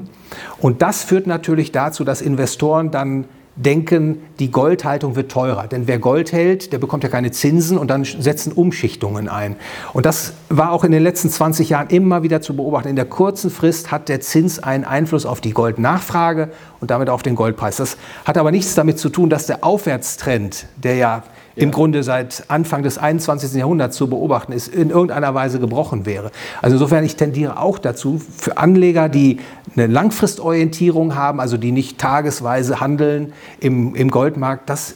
[0.59, 5.67] Und das führt natürlich dazu, dass Investoren dann denken, die Goldhaltung wird teurer.
[5.67, 9.55] Denn wer Gold hält, der bekommt ja keine Zinsen und dann setzen Umschichtungen ein.
[9.93, 12.89] Und das war auch in den letzten 20 Jahren immer wieder zu beobachten.
[12.89, 17.21] In der kurzen Frist hat der Zins einen Einfluss auf die Goldnachfrage und damit auf
[17.21, 17.77] den Goldpreis.
[17.77, 21.23] Das hat aber nichts damit zu tun, dass der Aufwärtstrend, der ja
[21.55, 23.53] im Grunde seit Anfang des 21.
[23.53, 26.31] Jahrhunderts zu beobachten ist, in irgendeiner Weise gebrochen wäre.
[26.61, 29.39] Also insofern, ich tendiere auch dazu, für Anleger, die
[29.75, 34.95] eine Langfristorientierung haben, also die nicht tagesweise handeln im, im Goldmarkt, dass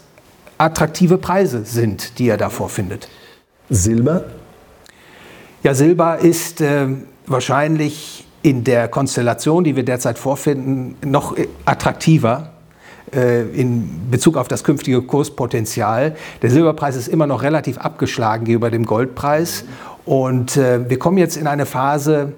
[0.58, 3.08] attraktive Preise sind, die er davor findet.
[3.70, 4.26] Silber?
[5.64, 6.88] Ja, Silber ist äh,
[7.28, 12.57] wahrscheinlich in der Konstellation, die wir derzeit vorfinden, noch attraktiver äh,
[13.12, 16.16] in Bezug auf das künftige Kurspotenzial.
[16.42, 19.64] Der Silberpreis ist immer noch relativ abgeschlagen gegenüber dem Goldpreis.
[20.08, 22.32] Und äh, wir kommen jetzt in eine Phase,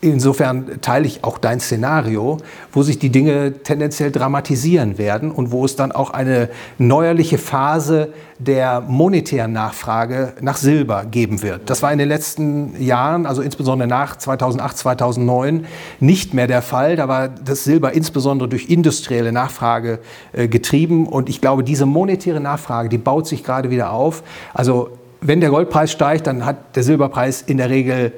[0.00, 2.38] Insofern teile ich auch dein Szenario,
[2.72, 8.12] wo sich die Dinge tendenziell dramatisieren werden und wo es dann auch eine neuerliche Phase
[8.38, 11.68] der monetären Nachfrage nach Silber geben wird.
[11.68, 15.66] Das war in den letzten Jahren, also insbesondere nach 2008, 2009,
[15.98, 16.94] nicht mehr der Fall.
[16.94, 19.98] Da war das Silber insbesondere durch industrielle Nachfrage
[20.32, 21.08] äh, getrieben.
[21.08, 24.22] Und ich glaube, diese monetäre Nachfrage, die baut sich gerade wieder auf.
[24.54, 28.12] Also wenn der Goldpreis steigt, dann hat der Silberpreis in der Regel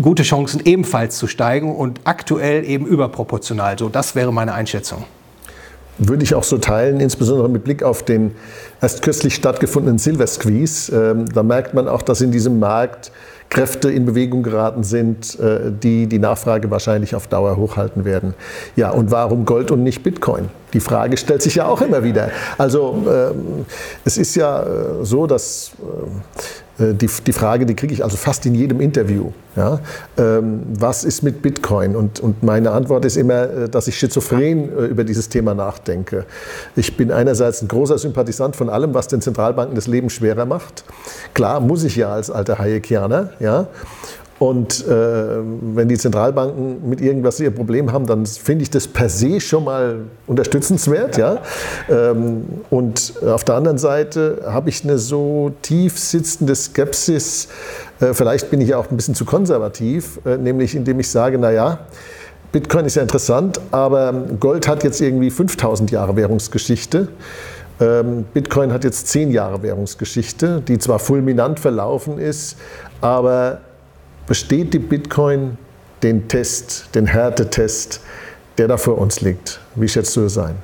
[0.00, 3.78] gute Chancen ebenfalls zu steigen und aktuell eben überproportional.
[3.78, 5.04] So, das wäre meine Einschätzung.
[5.98, 8.34] Würde ich auch so teilen, insbesondere mit Blick auf den
[8.80, 10.90] erst kürzlich stattgefundenen Silver Squeeze.
[10.94, 13.12] Ähm, da merkt man auch, dass in diesem Markt
[13.52, 18.32] Kräfte in Bewegung geraten sind, äh, die die Nachfrage wahrscheinlich auf Dauer hochhalten werden.
[18.76, 20.48] Ja, und warum Gold und nicht Bitcoin?
[20.72, 22.30] Die Frage stellt sich ja auch immer wieder.
[22.56, 23.66] Also ähm,
[24.06, 24.66] es ist ja äh,
[25.04, 26.40] so, dass äh, äh,
[26.94, 29.30] die, die Frage, die kriege ich also fast in jedem Interview.
[29.56, 29.80] Ja?
[30.16, 31.96] Ähm, was ist mit Bitcoin?
[31.96, 36.24] Und, und meine Antwort ist immer, äh, dass ich schizophren äh, über dieses Thema nachdenke.
[36.76, 40.84] Ich bin einerseits ein großer Sympathisant von allem, was den Zentralbanken das Leben schwerer macht.
[41.34, 43.30] Klar, muss ich ja als alter Hayekianer.
[43.40, 43.68] Ja?
[44.42, 49.08] Und äh, wenn die Zentralbanken mit irgendwas ihr Problem haben, dann finde ich das per
[49.08, 51.16] se schon mal unterstützenswert.
[51.16, 51.42] Ja?
[51.88, 57.46] Ähm, und auf der anderen Seite habe ich eine so tief sitzende Skepsis,
[58.00, 61.78] äh, vielleicht bin ich auch ein bisschen zu konservativ, äh, nämlich indem ich sage, naja,
[62.50, 67.06] Bitcoin ist ja interessant, aber Gold hat jetzt irgendwie 5000 Jahre Währungsgeschichte.
[67.80, 72.56] Ähm, Bitcoin hat jetzt 10 Jahre Währungsgeschichte, die zwar fulminant verlaufen ist,
[73.00, 73.60] aber
[74.26, 75.58] besteht die Bitcoin
[76.02, 78.00] den Test, den Härtetest,
[78.58, 79.60] der da vor uns liegt?
[79.74, 80.56] Wie schätzt du es ein?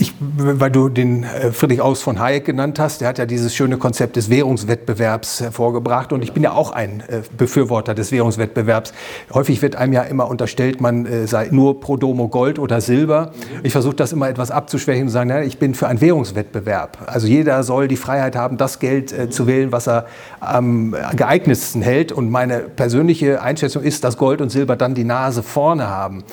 [0.00, 3.54] Ich, weil du den äh, Friedrich Aus von Hayek genannt hast, der hat ja dieses
[3.54, 8.94] schöne Konzept des Währungswettbewerbs hervorgebracht und ich bin ja auch ein äh, Befürworter des Währungswettbewerbs.
[9.34, 13.32] Häufig wird einem ja immer unterstellt, man äh, sei nur pro Domo Gold oder Silber.
[13.62, 16.96] Ich versuche das immer etwas abzuschwächen und sagen, na, ich bin für einen Währungswettbewerb.
[17.04, 20.06] Also jeder soll die Freiheit haben, das Geld zu wählen, was er
[20.40, 25.42] am geeignetsten hält und meine persönliche Einschätzung ist, dass Gold und Silber dann die Nase
[25.42, 26.24] vorne haben.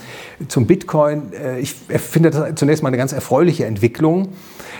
[0.48, 4.30] Zum Bitcoin, ich finde das zunächst mal eine ganz erfreuliche natürliche Entwicklung.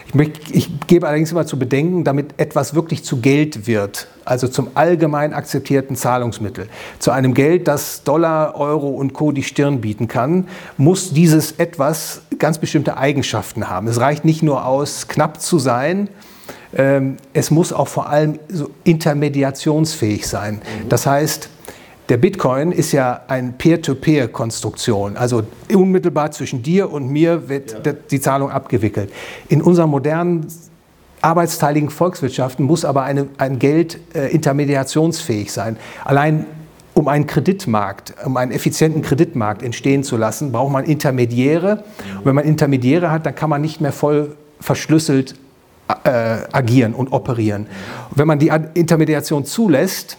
[0.08, 4.48] Ich, möchte, ich, gebe allerdings immer zu bedenken, damit etwas wirklich zu Geld wird, also
[4.48, 6.68] zum allgemein akzeptierten Zahlungsmittel,
[7.00, 9.32] zu einem Geld, das Dollar, Euro und Co.
[9.34, 13.88] die Stirn bieten kann, muss dieses etwas ganz bestimmte Eigenschaften haben.
[13.88, 16.10] Es reicht nicht nur aus, knapp zu sein,
[16.76, 20.62] ähm, es muss auch vor allem so intermediationsfähig sein.
[20.90, 21.50] Das heißt,
[22.10, 25.18] der Bitcoin ist ja eine Peer-to-Peer-Konstruktion.
[25.18, 25.44] Also
[25.74, 27.94] unmittelbar zwischen dir und mir wird ja.
[27.94, 29.12] die Zahlung abgewickelt.
[29.50, 30.48] In unseren modernen
[31.22, 35.78] arbeitsteiligen Volkswirtschaften muss aber eine, ein Geld äh, intermediationsfähig sein.
[36.06, 36.46] Allein
[36.94, 41.84] um einen Kreditmarkt, um einen effizienten Kreditmarkt entstehen zu lassen, braucht man Intermediäre.
[42.18, 45.36] Und wenn man Intermediäre hat, dann kann man nicht mehr voll verschlüsselt
[46.04, 46.10] äh,
[46.52, 47.68] agieren und operieren.
[48.10, 50.18] Und wenn man die Intermediation zulässt,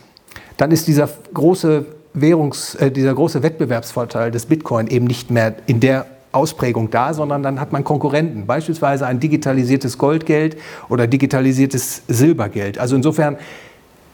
[0.58, 5.80] dann ist dieser große Währungs, äh, dieser große Wettbewerbsvorteil des Bitcoin eben nicht mehr in
[5.80, 10.58] der Ausprägung da, sondern dann hat man Konkurrenten, beispielsweise ein digitalisiertes Goldgeld
[10.90, 12.78] oder digitalisiertes Silbergeld.
[12.78, 13.38] Also insofern,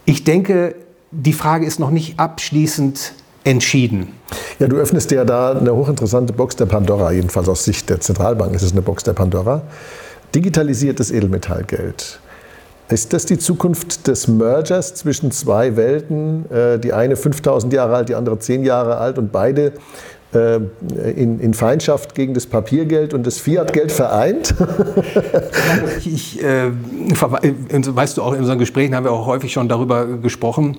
[0.05, 0.77] ich denke,
[1.11, 4.09] die Frage ist noch nicht abschließend entschieden.
[4.59, 8.55] Ja, du öffnest ja da eine hochinteressante Box der Pandora, jedenfalls aus Sicht der Zentralbank
[8.55, 9.63] ist es eine Box der Pandora.
[10.35, 12.21] Digitalisiertes Edelmetallgeld.
[12.89, 16.51] Ist das die Zukunft des Mergers zwischen zwei Welten?
[16.51, 19.73] Äh, die eine 5000 Jahre alt, die andere 10 Jahre alt und beide
[20.35, 20.57] äh,
[21.17, 24.55] in, in, Feindschaft gegen das Papiergeld und das Fiatgeld vereint?
[26.05, 30.77] ich, äh, weißt du, auch in unseren Gesprächen haben wir auch häufig schon darüber gesprochen.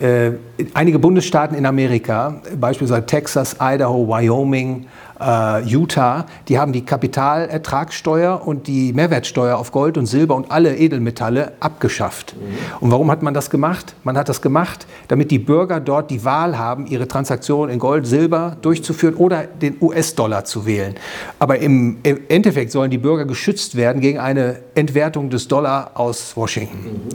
[0.00, 0.32] Äh,
[0.72, 4.86] einige Bundesstaaten in Amerika, beispielsweise Texas, Idaho, Wyoming,
[5.20, 10.76] äh, Utah, die haben die Kapitalertragssteuer und die Mehrwertsteuer auf Gold und Silber und alle
[10.76, 12.34] Edelmetalle abgeschafft.
[12.36, 12.42] Mhm.
[12.80, 13.94] Und warum hat man das gemacht?
[14.04, 18.06] Man hat das gemacht, damit die Bürger dort die Wahl haben, ihre Transaktionen in Gold,
[18.06, 20.94] Silber durchzuführen oder den US-Dollar zu wählen.
[21.38, 26.36] Aber im, im, Endeffekt sollen die Bürger geschützt werden gegen eine Entwertung des Dollar aus
[26.36, 26.84] Washington.
[26.84, 27.08] Mhm.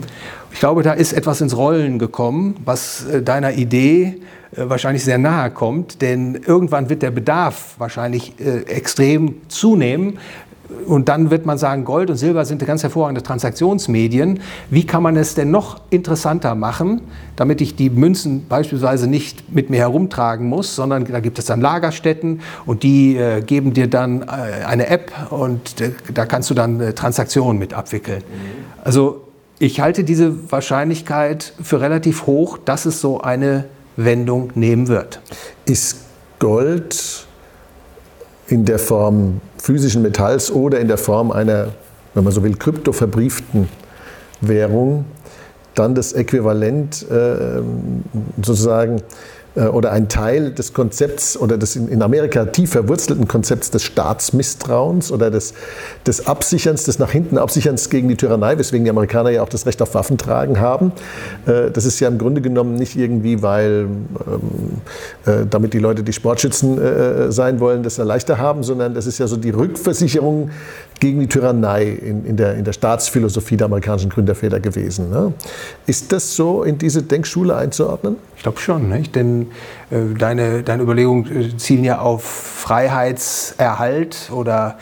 [0.52, 4.20] Ich glaube, da ist etwas ins Rollen gekommen, was äh, deiner Idee
[4.52, 10.18] wahrscheinlich sehr nahe kommt, denn irgendwann wird der Bedarf wahrscheinlich äh, extrem zunehmen.
[10.86, 14.40] Und dann wird man sagen, Gold und Silber sind ganz hervorragende Transaktionsmedien.
[14.70, 17.00] Wie kann man es denn noch interessanter machen,
[17.34, 21.60] damit ich die Münzen beispielsweise nicht mit mir herumtragen muss, sondern da gibt es dann
[21.60, 26.54] Lagerstätten und die äh, geben dir dann äh, eine App und äh, da kannst du
[26.54, 28.22] dann äh, Transaktionen mit abwickeln.
[28.22, 28.84] Mhm.
[28.84, 29.22] Also
[29.58, 33.64] ich halte diese Wahrscheinlichkeit für relativ hoch, dass es so eine
[33.96, 35.20] Wendung nehmen wird.
[35.66, 35.98] Ist
[36.38, 37.26] Gold
[38.48, 41.68] in der Form physischen Metalls oder in der Form einer,
[42.14, 43.68] wenn man so will, kryptoverbrieften
[44.40, 45.04] Währung
[45.74, 47.62] dann das Äquivalent äh,
[48.42, 49.02] sozusagen
[49.56, 55.30] oder ein Teil des Konzepts oder des in Amerika tief verwurzelten Konzepts des Staatsmisstrauens oder
[55.30, 55.54] des,
[56.06, 59.66] des Absicherns, des nach hinten Absicherns gegen die Tyrannei, weswegen die Amerikaner ja auch das
[59.66, 60.92] Recht auf Waffentragen haben.
[61.46, 64.80] Äh, das ist ja im Grunde genommen nicht irgendwie, weil ähm,
[65.26, 69.26] äh, damit die Leute, die Sportschützen sein wollen, das leichter haben, sondern das ist ja
[69.26, 70.50] so die Rückversicherung
[71.00, 75.10] gegen die Tyrannei in, in, der, in der Staatsphilosophie der amerikanischen Gründerväter gewesen.
[75.10, 75.32] Ne?
[75.86, 78.16] Ist das so in diese Denkschule einzuordnen?
[78.36, 79.16] Ich glaube schon, nicht?
[79.16, 79.48] denn
[79.90, 84.78] äh, deine, deine Überlegungen äh, zielen ja auf Freiheitserhalt oder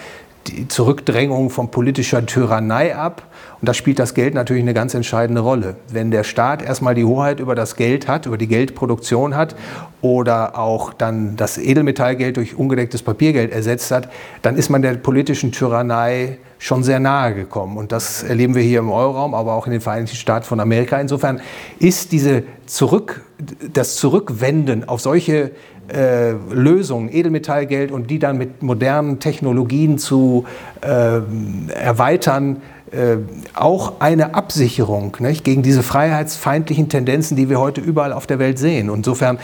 [0.49, 3.28] die Zurückdrängung von politischer Tyrannei ab.
[3.61, 5.77] Und da spielt das Geld natürlich eine ganz entscheidende Rolle.
[5.91, 9.57] Wenn der Staat erstmal die Hoheit über das Geld hat, über die Geldproduktion hat
[10.01, 14.09] oder auch dann das Edelmetallgeld durch ungedecktes Papiergeld ersetzt hat,
[14.43, 17.77] dann ist man der politischen Tyrannei schon sehr nahe gekommen.
[17.77, 21.01] Und das erleben wir hier im Euroraum, aber auch in den Vereinigten Staaten von Amerika.
[21.01, 21.41] Insofern
[21.79, 23.23] ist diese Zurück,
[23.73, 25.53] das Zurückwenden auf solche
[25.89, 30.45] äh, Lösungen, Edelmetallgeld und die dann mit modernen Technologien zu
[30.83, 31.21] äh,
[31.73, 32.61] erweitern,
[32.93, 33.19] äh,
[33.55, 38.59] auch eine Absicherung nicht, gegen diese freiheitsfeindlichen Tendenzen, die wir heute überall auf der Welt
[38.59, 38.91] sehen.
[38.93, 39.39] insofern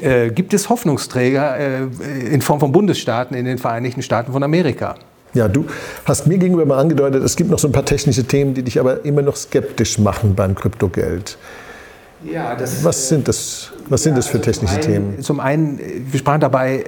[0.00, 1.82] äh, gibt es Hoffnungsträger äh,
[2.30, 4.96] in Form von Bundesstaaten in den Vereinigten Staaten von Amerika.
[5.34, 5.66] Ja, du
[6.04, 8.78] hast mir gegenüber mal angedeutet, es gibt noch so ein paar technische Themen, die dich
[8.78, 11.36] aber immer noch skeptisch machen beim Kryptogeld.
[12.24, 15.22] Ja, das, was sind das, was ja, sind das für also technische zum einen, Themen?
[15.22, 16.84] Zum einen, wir sprachen dabei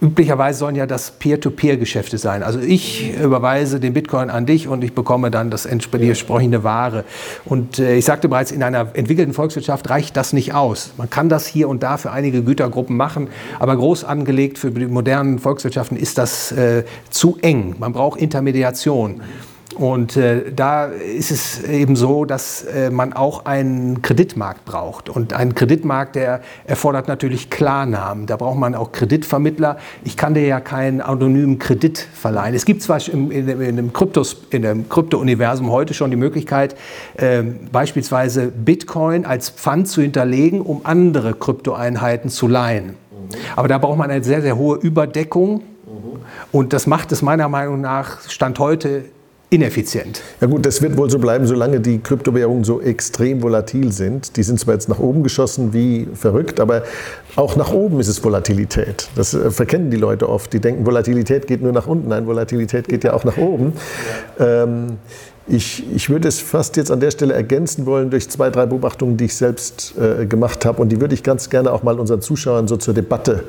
[0.00, 2.44] Üblicherweise sollen ja das Peer-to-Peer-Geschäfte sein.
[2.44, 7.04] Also ich überweise den Bitcoin an dich und ich bekomme dann das entsprechende Ware.
[7.44, 10.92] Und äh, ich sagte bereits, in einer entwickelten Volkswirtschaft reicht das nicht aus.
[10.98, 14.86] Man kann das hier und da für einige Gütergruppen machen, aber groß angelegt für die
[14.86, 17.74] modernen Volkswirtschaften ist das äh, zu eng.
[17.80, 19.20] Man braucht Intermediation.
[19.78, 25.08] Und äh, da ist es eben so, dass äh, man auch einen Kreditmarkt braucht.
[25.08, 28.26] Und ein Kreditmarkt, der erfordert natürlich Klarnamen.
[28.26, 29.78] Da braucht man auch Kreditvermittler.
[30.02, 32.56] Ich kann dir ja keinen anonymen Kredit verleihen.
[32.56, 36.74] Es gibt zwar im, in, in, dem Kryptos, in dem Krypto-Universum heute schon die Möglichkeit,
[37.16, 42.94] äh, beispielsweise Bitcoin als Pfand zu hinterlegen, um andere Kryptoeinheiten zu leihen.
[43.54, 45.62] Aber da braucht man eine sehr, sehr hohe Überdeckung.
[46.50, 49.04] Und das macht es meiner Meinung nach Stand heute
[49.50, 50.20] ineffizient.
[50.40, 54.36] Ja gut, das wird wohl so bleiben, solange die Kryptowährungen so extrem volatil sind.
[54.36, 56.82] Die sind zwar jetzt nach oben geschossen wie verrückt, aber
[57.36, 59.08] auch nach oben ist es Volatilität.
[59.14, 60.52] Das äh, verkennen die Leute oft.
[60.52, 62.08] Die denken, Volatilität geht nur nach unten.
[62.08, 63.72] Nein, Volatilität geht ja auch nach oben.
[64.38, 64.64] Ja.
[64.64, 64.98] Ähm,
[65.48, 69.16] ich, ich, würde es fast jetzt an der Stelle ergänzen wollen durch zwei, drei Beobachtungen,
[69.16, 70.82] die ich selbst äh, gemacht habe.
[70.82, 73.44] Und die würde ich ganz gerne auch mal unseren Zuschauern so zur Debatte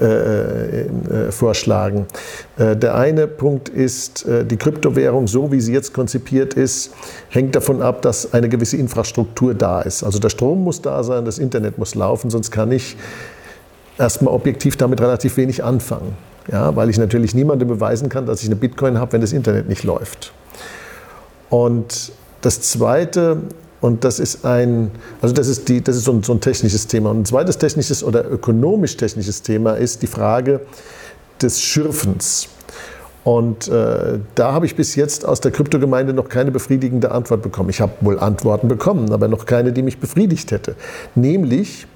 [0.00, 2.06] äh, äh, vorschlagen.
[2.56, 6.92] Äh, der eine Punkt ist, die Kryptowährung, so wie sie jetzt konzipiert ist,
[7.30, 10.04] hängt davon ab, dass eine gewisse Infrastruktur da ist.
[10.04, 12.96] Also der Strom muss da sein, das Internet muss laufen, sonst kann ich
[13.98, 16.16] erstmal objektiv damit relativ wenig anfangen.
[16.50, 19.68] Ja, weil ich natürlich niemandem beweisen kann, dass ich eine Bitcoin habe, wenn das Internet
[19.68, 20.32] nicht läuft.
[21.50, 23.38] Und das Zweite,
[23.80, 24.90] und das ist ein,
[25.22, 27.10] also das ist, die, das ist so, ein, so ein technisches Thema.
[27.10, 30.60] Und ein zweites technisches oder ökonomisch-technisches Thema ist die Frage
[31.40, 32.48] des Schürfens.
[33.24, 37.68] Und äh, da habe ich bis jetzt aus der Kryptogemeinde noch keine befriedigende Antwort bekommen.
[37.68, 40.76] Ich habe wohl Antworten bekommen, aber noch keine, die mich befriedigt hätte.
[41.14, 41.86] Nämlich,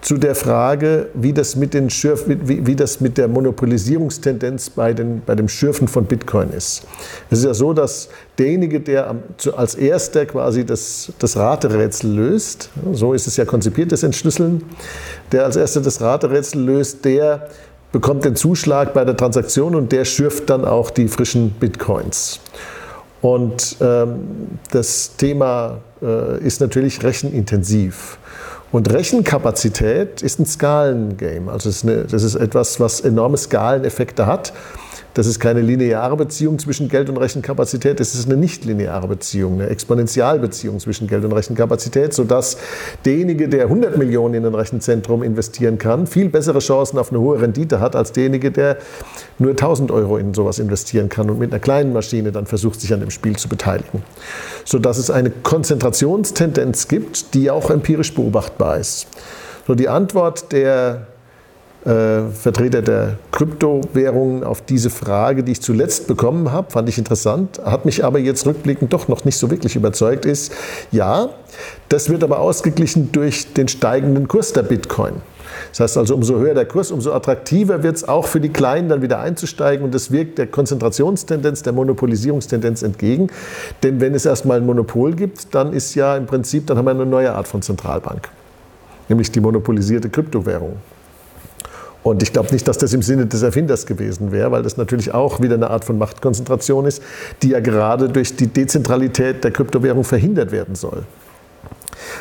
[0.00, 4.94] zu der Frage, wie das mit, den Schürf, wie, wie, das mit der Monopolisierungstendenz bei,
[4.94, 6.86] den, bei dem Schürfen von Bitcoin ist.
[7.30, 8.08] Es ist ja so, dass
[8.38, 9.14] derjenige, der
[9.56, 14.62] als erster quasi das, das Raterätsel löst, so ist es ja konzipiert, das Entschlüsseln,
[15.32, 17.48] der als erster das Raterätsel löst, der
[17.92, 22.40] bekommt den Zuschlag bei der Transaktion und der schürft dann auch die frischen Bitcoins.
[23.20, 28.18] Und ähm, das Thema äh, ist natürlich rechenintensiv.
[28.72, 31.50] Und Rechenkapazität ist ein Skalengame.
[31.50, 34.52] Also das ist, eine, das ist etwas, was enorme Skaleneffekte hat.
[35.14, 39.68] Das ist keine lineare Beziehung zwischen Geld und Rechenkapazität, das ist eine nichtlineare Beziehung, eine
[39.68, 42.58] Exponentialbeziehung zwischen Geld und Rechenkapazität, sodass
[43.04, 47.40] derjenige, der 100 Millionen in ein Rechenzentrum investieren kann, viel bessere Chancen auf eine hohe
[47.40, 48.78] Rendite hat als derjenige, der
[49.38, 52.92] nur 1000 Euro in sowas investieren kann und mit einer kleinen Maschine dann versucht, sich
[52.92, 54.04] an dem Spiel zu beteiligen.
[54.64, 59.08] Sodass es eine Konzentrationstendenz gibt, die auch empirisch beobachtbar ist.
[59.66, 61.06] So die Antwort der
[61.84, 67.60] äh, Vertreter der Kryptowährungen auf diese Frage, die ich zuletzt bekommen habe, fand ich interessant,
[67.64, 70.52] hat mich aber jetzt rückblickend doch noch nicht so wirklich überzeugt, ist,
[70.90, 71.30] ja,
[71.88, 75.14] das wird aber ausgeglichen durch den steigenden Kurs der Bitcoin.
[75.70, 78.88] Das heißt also, umso höher der Kurs, umso attraktiver wird es auch für die Kleinen
[78.88, 83.28] dann wieder einzusteigen und das wirkt der Konzentrationstendenz, der Monopolisierungstendenz entgegen.
[83.82, 86.92] Denn wenn es erstmal ein Monopol gibt, dann ist ja im Prinzip, dann haben wir
[86.92, 88.28] eine neue Art von Zentralbank,
[89.08, 90.76] nämlich die monopolisierte Kryptowährung.
[92.02, 95.12] Und ich glaube nicht, dass das im Sinne des Erfinders gewesen wäre, weil das natürlich
[95.12, 97.02] auch wieder eine Art von Machtkonzentration ist,
[97.42, 101.04] die ja gerade durch die Dezentralität der Kryptowährung verhindert werden soll.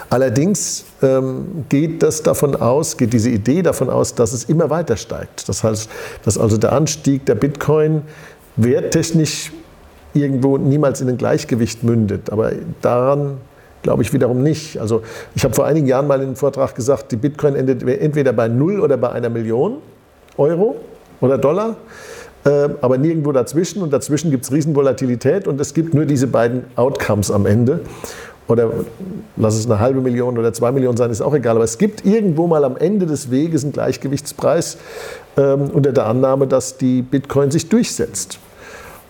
[0.09, 4.97] Allerdings ähm, geht das davon aus, geht diese Idee davon aus, dass es immer weiter
[4.97, 5.47] steigt.
[5.47, 5.89] Das heißt,
[6.25, 8.01] dass also der Anstieg der Bitcoin
[8.57, 9.51] werttechnisch
[10.13, 12.31] irgendwo niemals in ein Gleichgewicht mündet.
[12.31, 13.37] Aber daran
[13.81, 14.77] Glaube ich wiederum nicht.
[14.79, 15.01] Also
[15.35, 18.47] ich habe vor einigen Jahren mal in einem Vortrag gesagt, die Bitcoin endet entweder bei
[18.47, 19.77] null oder bei einer Million
[20.37, 20.75] Euro
[21.21, 21.77] oder Dollar.
[22.45, 23.81] äh, aber nirgendwo dazwischen.
[23.81, 27.81] Und dazwischen gibt es Riesenvolatilität und es gibt nur diese beiden Outcomes am Ende.
[28.47, 28.71] Oder
[29.35, 31.55] lass es eine halbe Million oder zwei Millionen sein, ist auch egal.
[31.55, 34.77] Aber es gibt irgendwo mal am Ende des Weges einen Gleichgewichtspreis
[35.37, 38.39] ähm, unter der Annahme, dass die Bitcoin sich durchsetzt.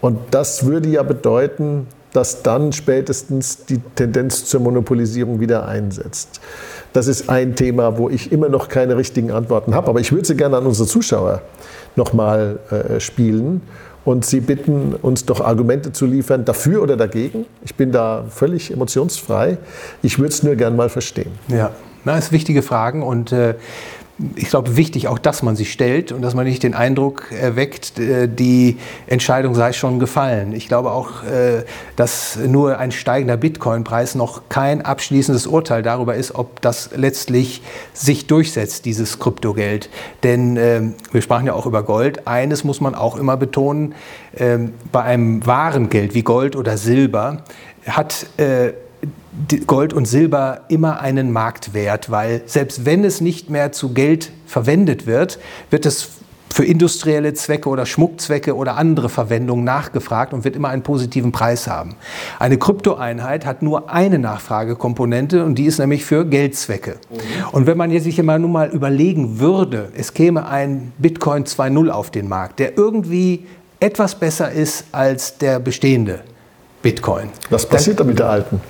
[0.02, 1.88] Und das würde ja bedeuten,
[2.20, 6.42] dass dann spätestens die Tendenz zur Monopolisierung wieder einsetzt.
[6.92, 10.28] Das ist ein Thema, wo ich immer noch keine richtigen Antworten habe, aber ich würde
[10.28, 11.42] sie gerne an unsere Zuschauer
[11.96, 13.62] nochmal äh, spielen
[14.04, 17.46] und sie bitten, uns doch Argumente zu liefern, dafür oder dagegen.
[17.64, 19.58] Ich bin da völlig emotionsfrei.
[20.02, 21.32] Ich würde es nur gern mal verstehen.
[21.48, 21.72] Ja,
[22.04, 23.54] das sind wichtige Fragen und äh,
[24.36, 28.00] ich glaube, wichtig auch, dass man sich stellt und dass man nicht den Eindruck erweckt,
[28.00, 30.54] äh, die Entscheidung sei schon gefallen.
[30.54, 31.64] Ich glaube auch, äh,
[31.96, 37.62] dass nur ein steigender Bitcoin-Preis noch kein abschließendes Urteil darüber ist, ob das letztlich
[37.94, 39.90] sich durchsetzt, dieses Kryptogeld.
[40.24, 42.28] Denn ähm, wir sprachen ja auch über Gold.
[42.28, 43.96] Eines muss man auch immer betonen,
[44.38, 47.44] ähm, bei einem wahren Geld wie Gold oder Silber
[47.88, 48.74] hat äh,
[49.68, 55.08] Gold und Silber immer einen Marktwert, weil selbst wenn es nicht mehr zu Geld verwendet
[55.08, 55.40] wird,
[55.70, 56.10] wird es
[56.52, 61.68] für industrielle Zwecke oder Schmuckzwecke oder andere Verwendungen nachgefragt und wird immer einen positiven Preis
[61.68, 61.96] haben.
[62.40, 66.98] Eine Kryptoeinheit hat nur eine Nachfragekomponente und die ist nämlich für Geldzwecke.
[67.10, 67.18] Mhm.
[67.52, 72.12] Und wenn man sich immer nur mal überlegen würde, es käme ein Bitcoin 2.0 auf
[72.12, 73.46] den Markt, der irgendwie
[73.80, 76.22] etwas besser ist als der bestehende,
[76.82, 77.30] Bitcoin.
[77.50, 78.62] Was passiert dann, mit der alten?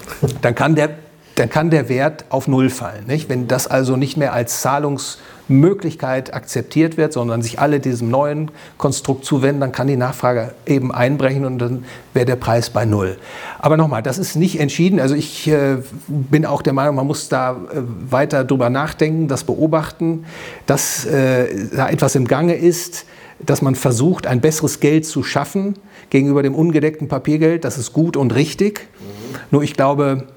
[0.41, 0.89] Dann kann der,
[1.35, 3.05] dann kann der Wert auf Null fallen.
[3.05, 3.29] Nicht?
[3.29, 9.25] Wenn das also nicht mehr als Zahlungsmöglichkeit akzeptiert wird, sondern sich alle diesem neuen Konstrukt
[9.25, 13.17] zuwenden, dann kann die Nachfrage eben einbrechen und dann wäre der Preis bei Null.
[13.59, 14.99] Aber nochmal, das ist nicht entschieden.
[14.99, 19.43] Also ich äh, bin auch der Meinung, man muss da äh, weiter drüber nachdenken, das
[19.43, 20.25] beobachten,
[20.65, 23.05] dass äh, da etwas im Gange ist,
[23.39, 25.75] dass man versucht, ein besseres Geld zu schaffen
[26.09, 27.63] gegenüber dem ungedeckten Papiergeld.
[27.65, 28.87] Das ist gut und richtig.
[28.99, 29.37] Mhm.
[29.51, 30.27] Nur ich glaube,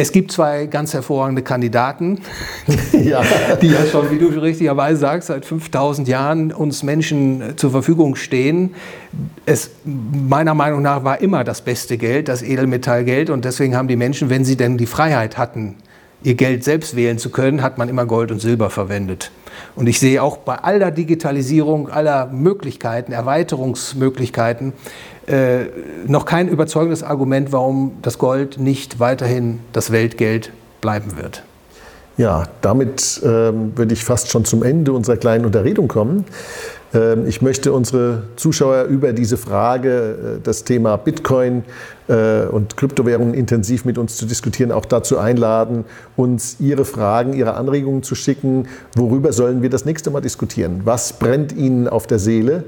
[0.00, 2.20] es gibt zwei ganz hervorragende Kandidaten,
[2.92, 3.20] ja.
[3.60, 8.74] die ja schon, wie du richtigerweise sagst, seit 5000 Jahren uns Menschen zur Verfügung stehen.
[9.44, 13.28] Es meiner Meinung nach war immer das beste Geld, das Edelmetallgeld.
[13.28, 15.74] Und deswegen haben die Menschen, wenn sie denn die Freiheit hatten,
[16.22, 19.30] ihr Geld selbst wählen zu können, hat man immer Gold und Silber verwendet.
[19.76, 24.72] Und ich sehe auch bei aller Digitalisierung, aller Möglichkeiten, Erweiterungsmöglichkeiten,
[25.26, 25.66] äh,
[26.06, 31.42] noch kein überzeugendes Argument, warum das Gold nicht weiterhin das Weltgeld bleiben wird.
[32.16, 36.24] Ja, damit ähm, würde ich fast schon zum Ende unserer kleinen Unterredung kommen.
[36.94, 41.64] Ähm, ich möchte unsere Zuschauer über diese Frage, äh, das Thema Bitcoin
[42.08, 45.84] äh, und Kryptowährungen intensiv mit uns zu diskutieren, auch dazu einladen,
[46.16, 48.68] uns Ihre Fragen, Ihre Anregungen zu schicken.
[48.96, 50.82] Worüber sollen wir das nächste Mal diskutieren?
[50.84, 52.64] Was brennt Ihnen auf der Seele?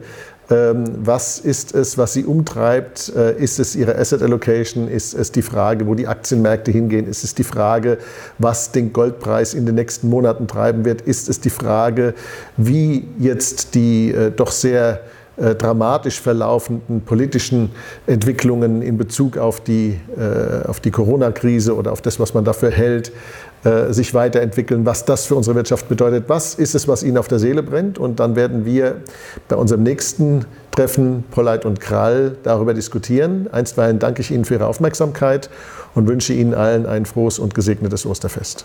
[0.50, 3.12] Ähm, was ist es, was Sie umtreibt?
[3.14, 4.88] Äh, ist es Ihre Asset Allocation?
[4.88, 7.06] Ist es die Frage, wo die Aktienmärkte hingehen?
[7.06, 7.98] Ist es die Frage,
[8.38, 11.02] was den Goldpreis in den nächsten Monaten treiben wird?
[11.02, 12.14] Ist es die Frage,
[12.56, 15.02] wie jetzt die äh, doch sehr
[15.36, 17.70] äh, dramatisch verlaufenden politischen
[18.08, 20.00] Entwicklungen in Bezug auf die,
[20.66, 23.12] auf die Corona-Krise oder auf das, was man dafür hält,
[23.64, 26.24] äh, sich weiterentwickeln, was das für unsere Wirtschaft bedeutet.
[26.28, 27.98] Was ist es, was Ihnen auf der Seele brennt?
[27.98, 28.96] Und dann werden wir
[29.48, 33.48] bei unserem nächsten Treffen Polleit und Krall darüber diskutieren.
[33.52, 35.50] Einstweilen danke ich Ihnen für Ihre Aufmerksamkeit
[35.94, 38.64] und wünsche Ihnen allen ein frohes und gesegnetes Osterfest.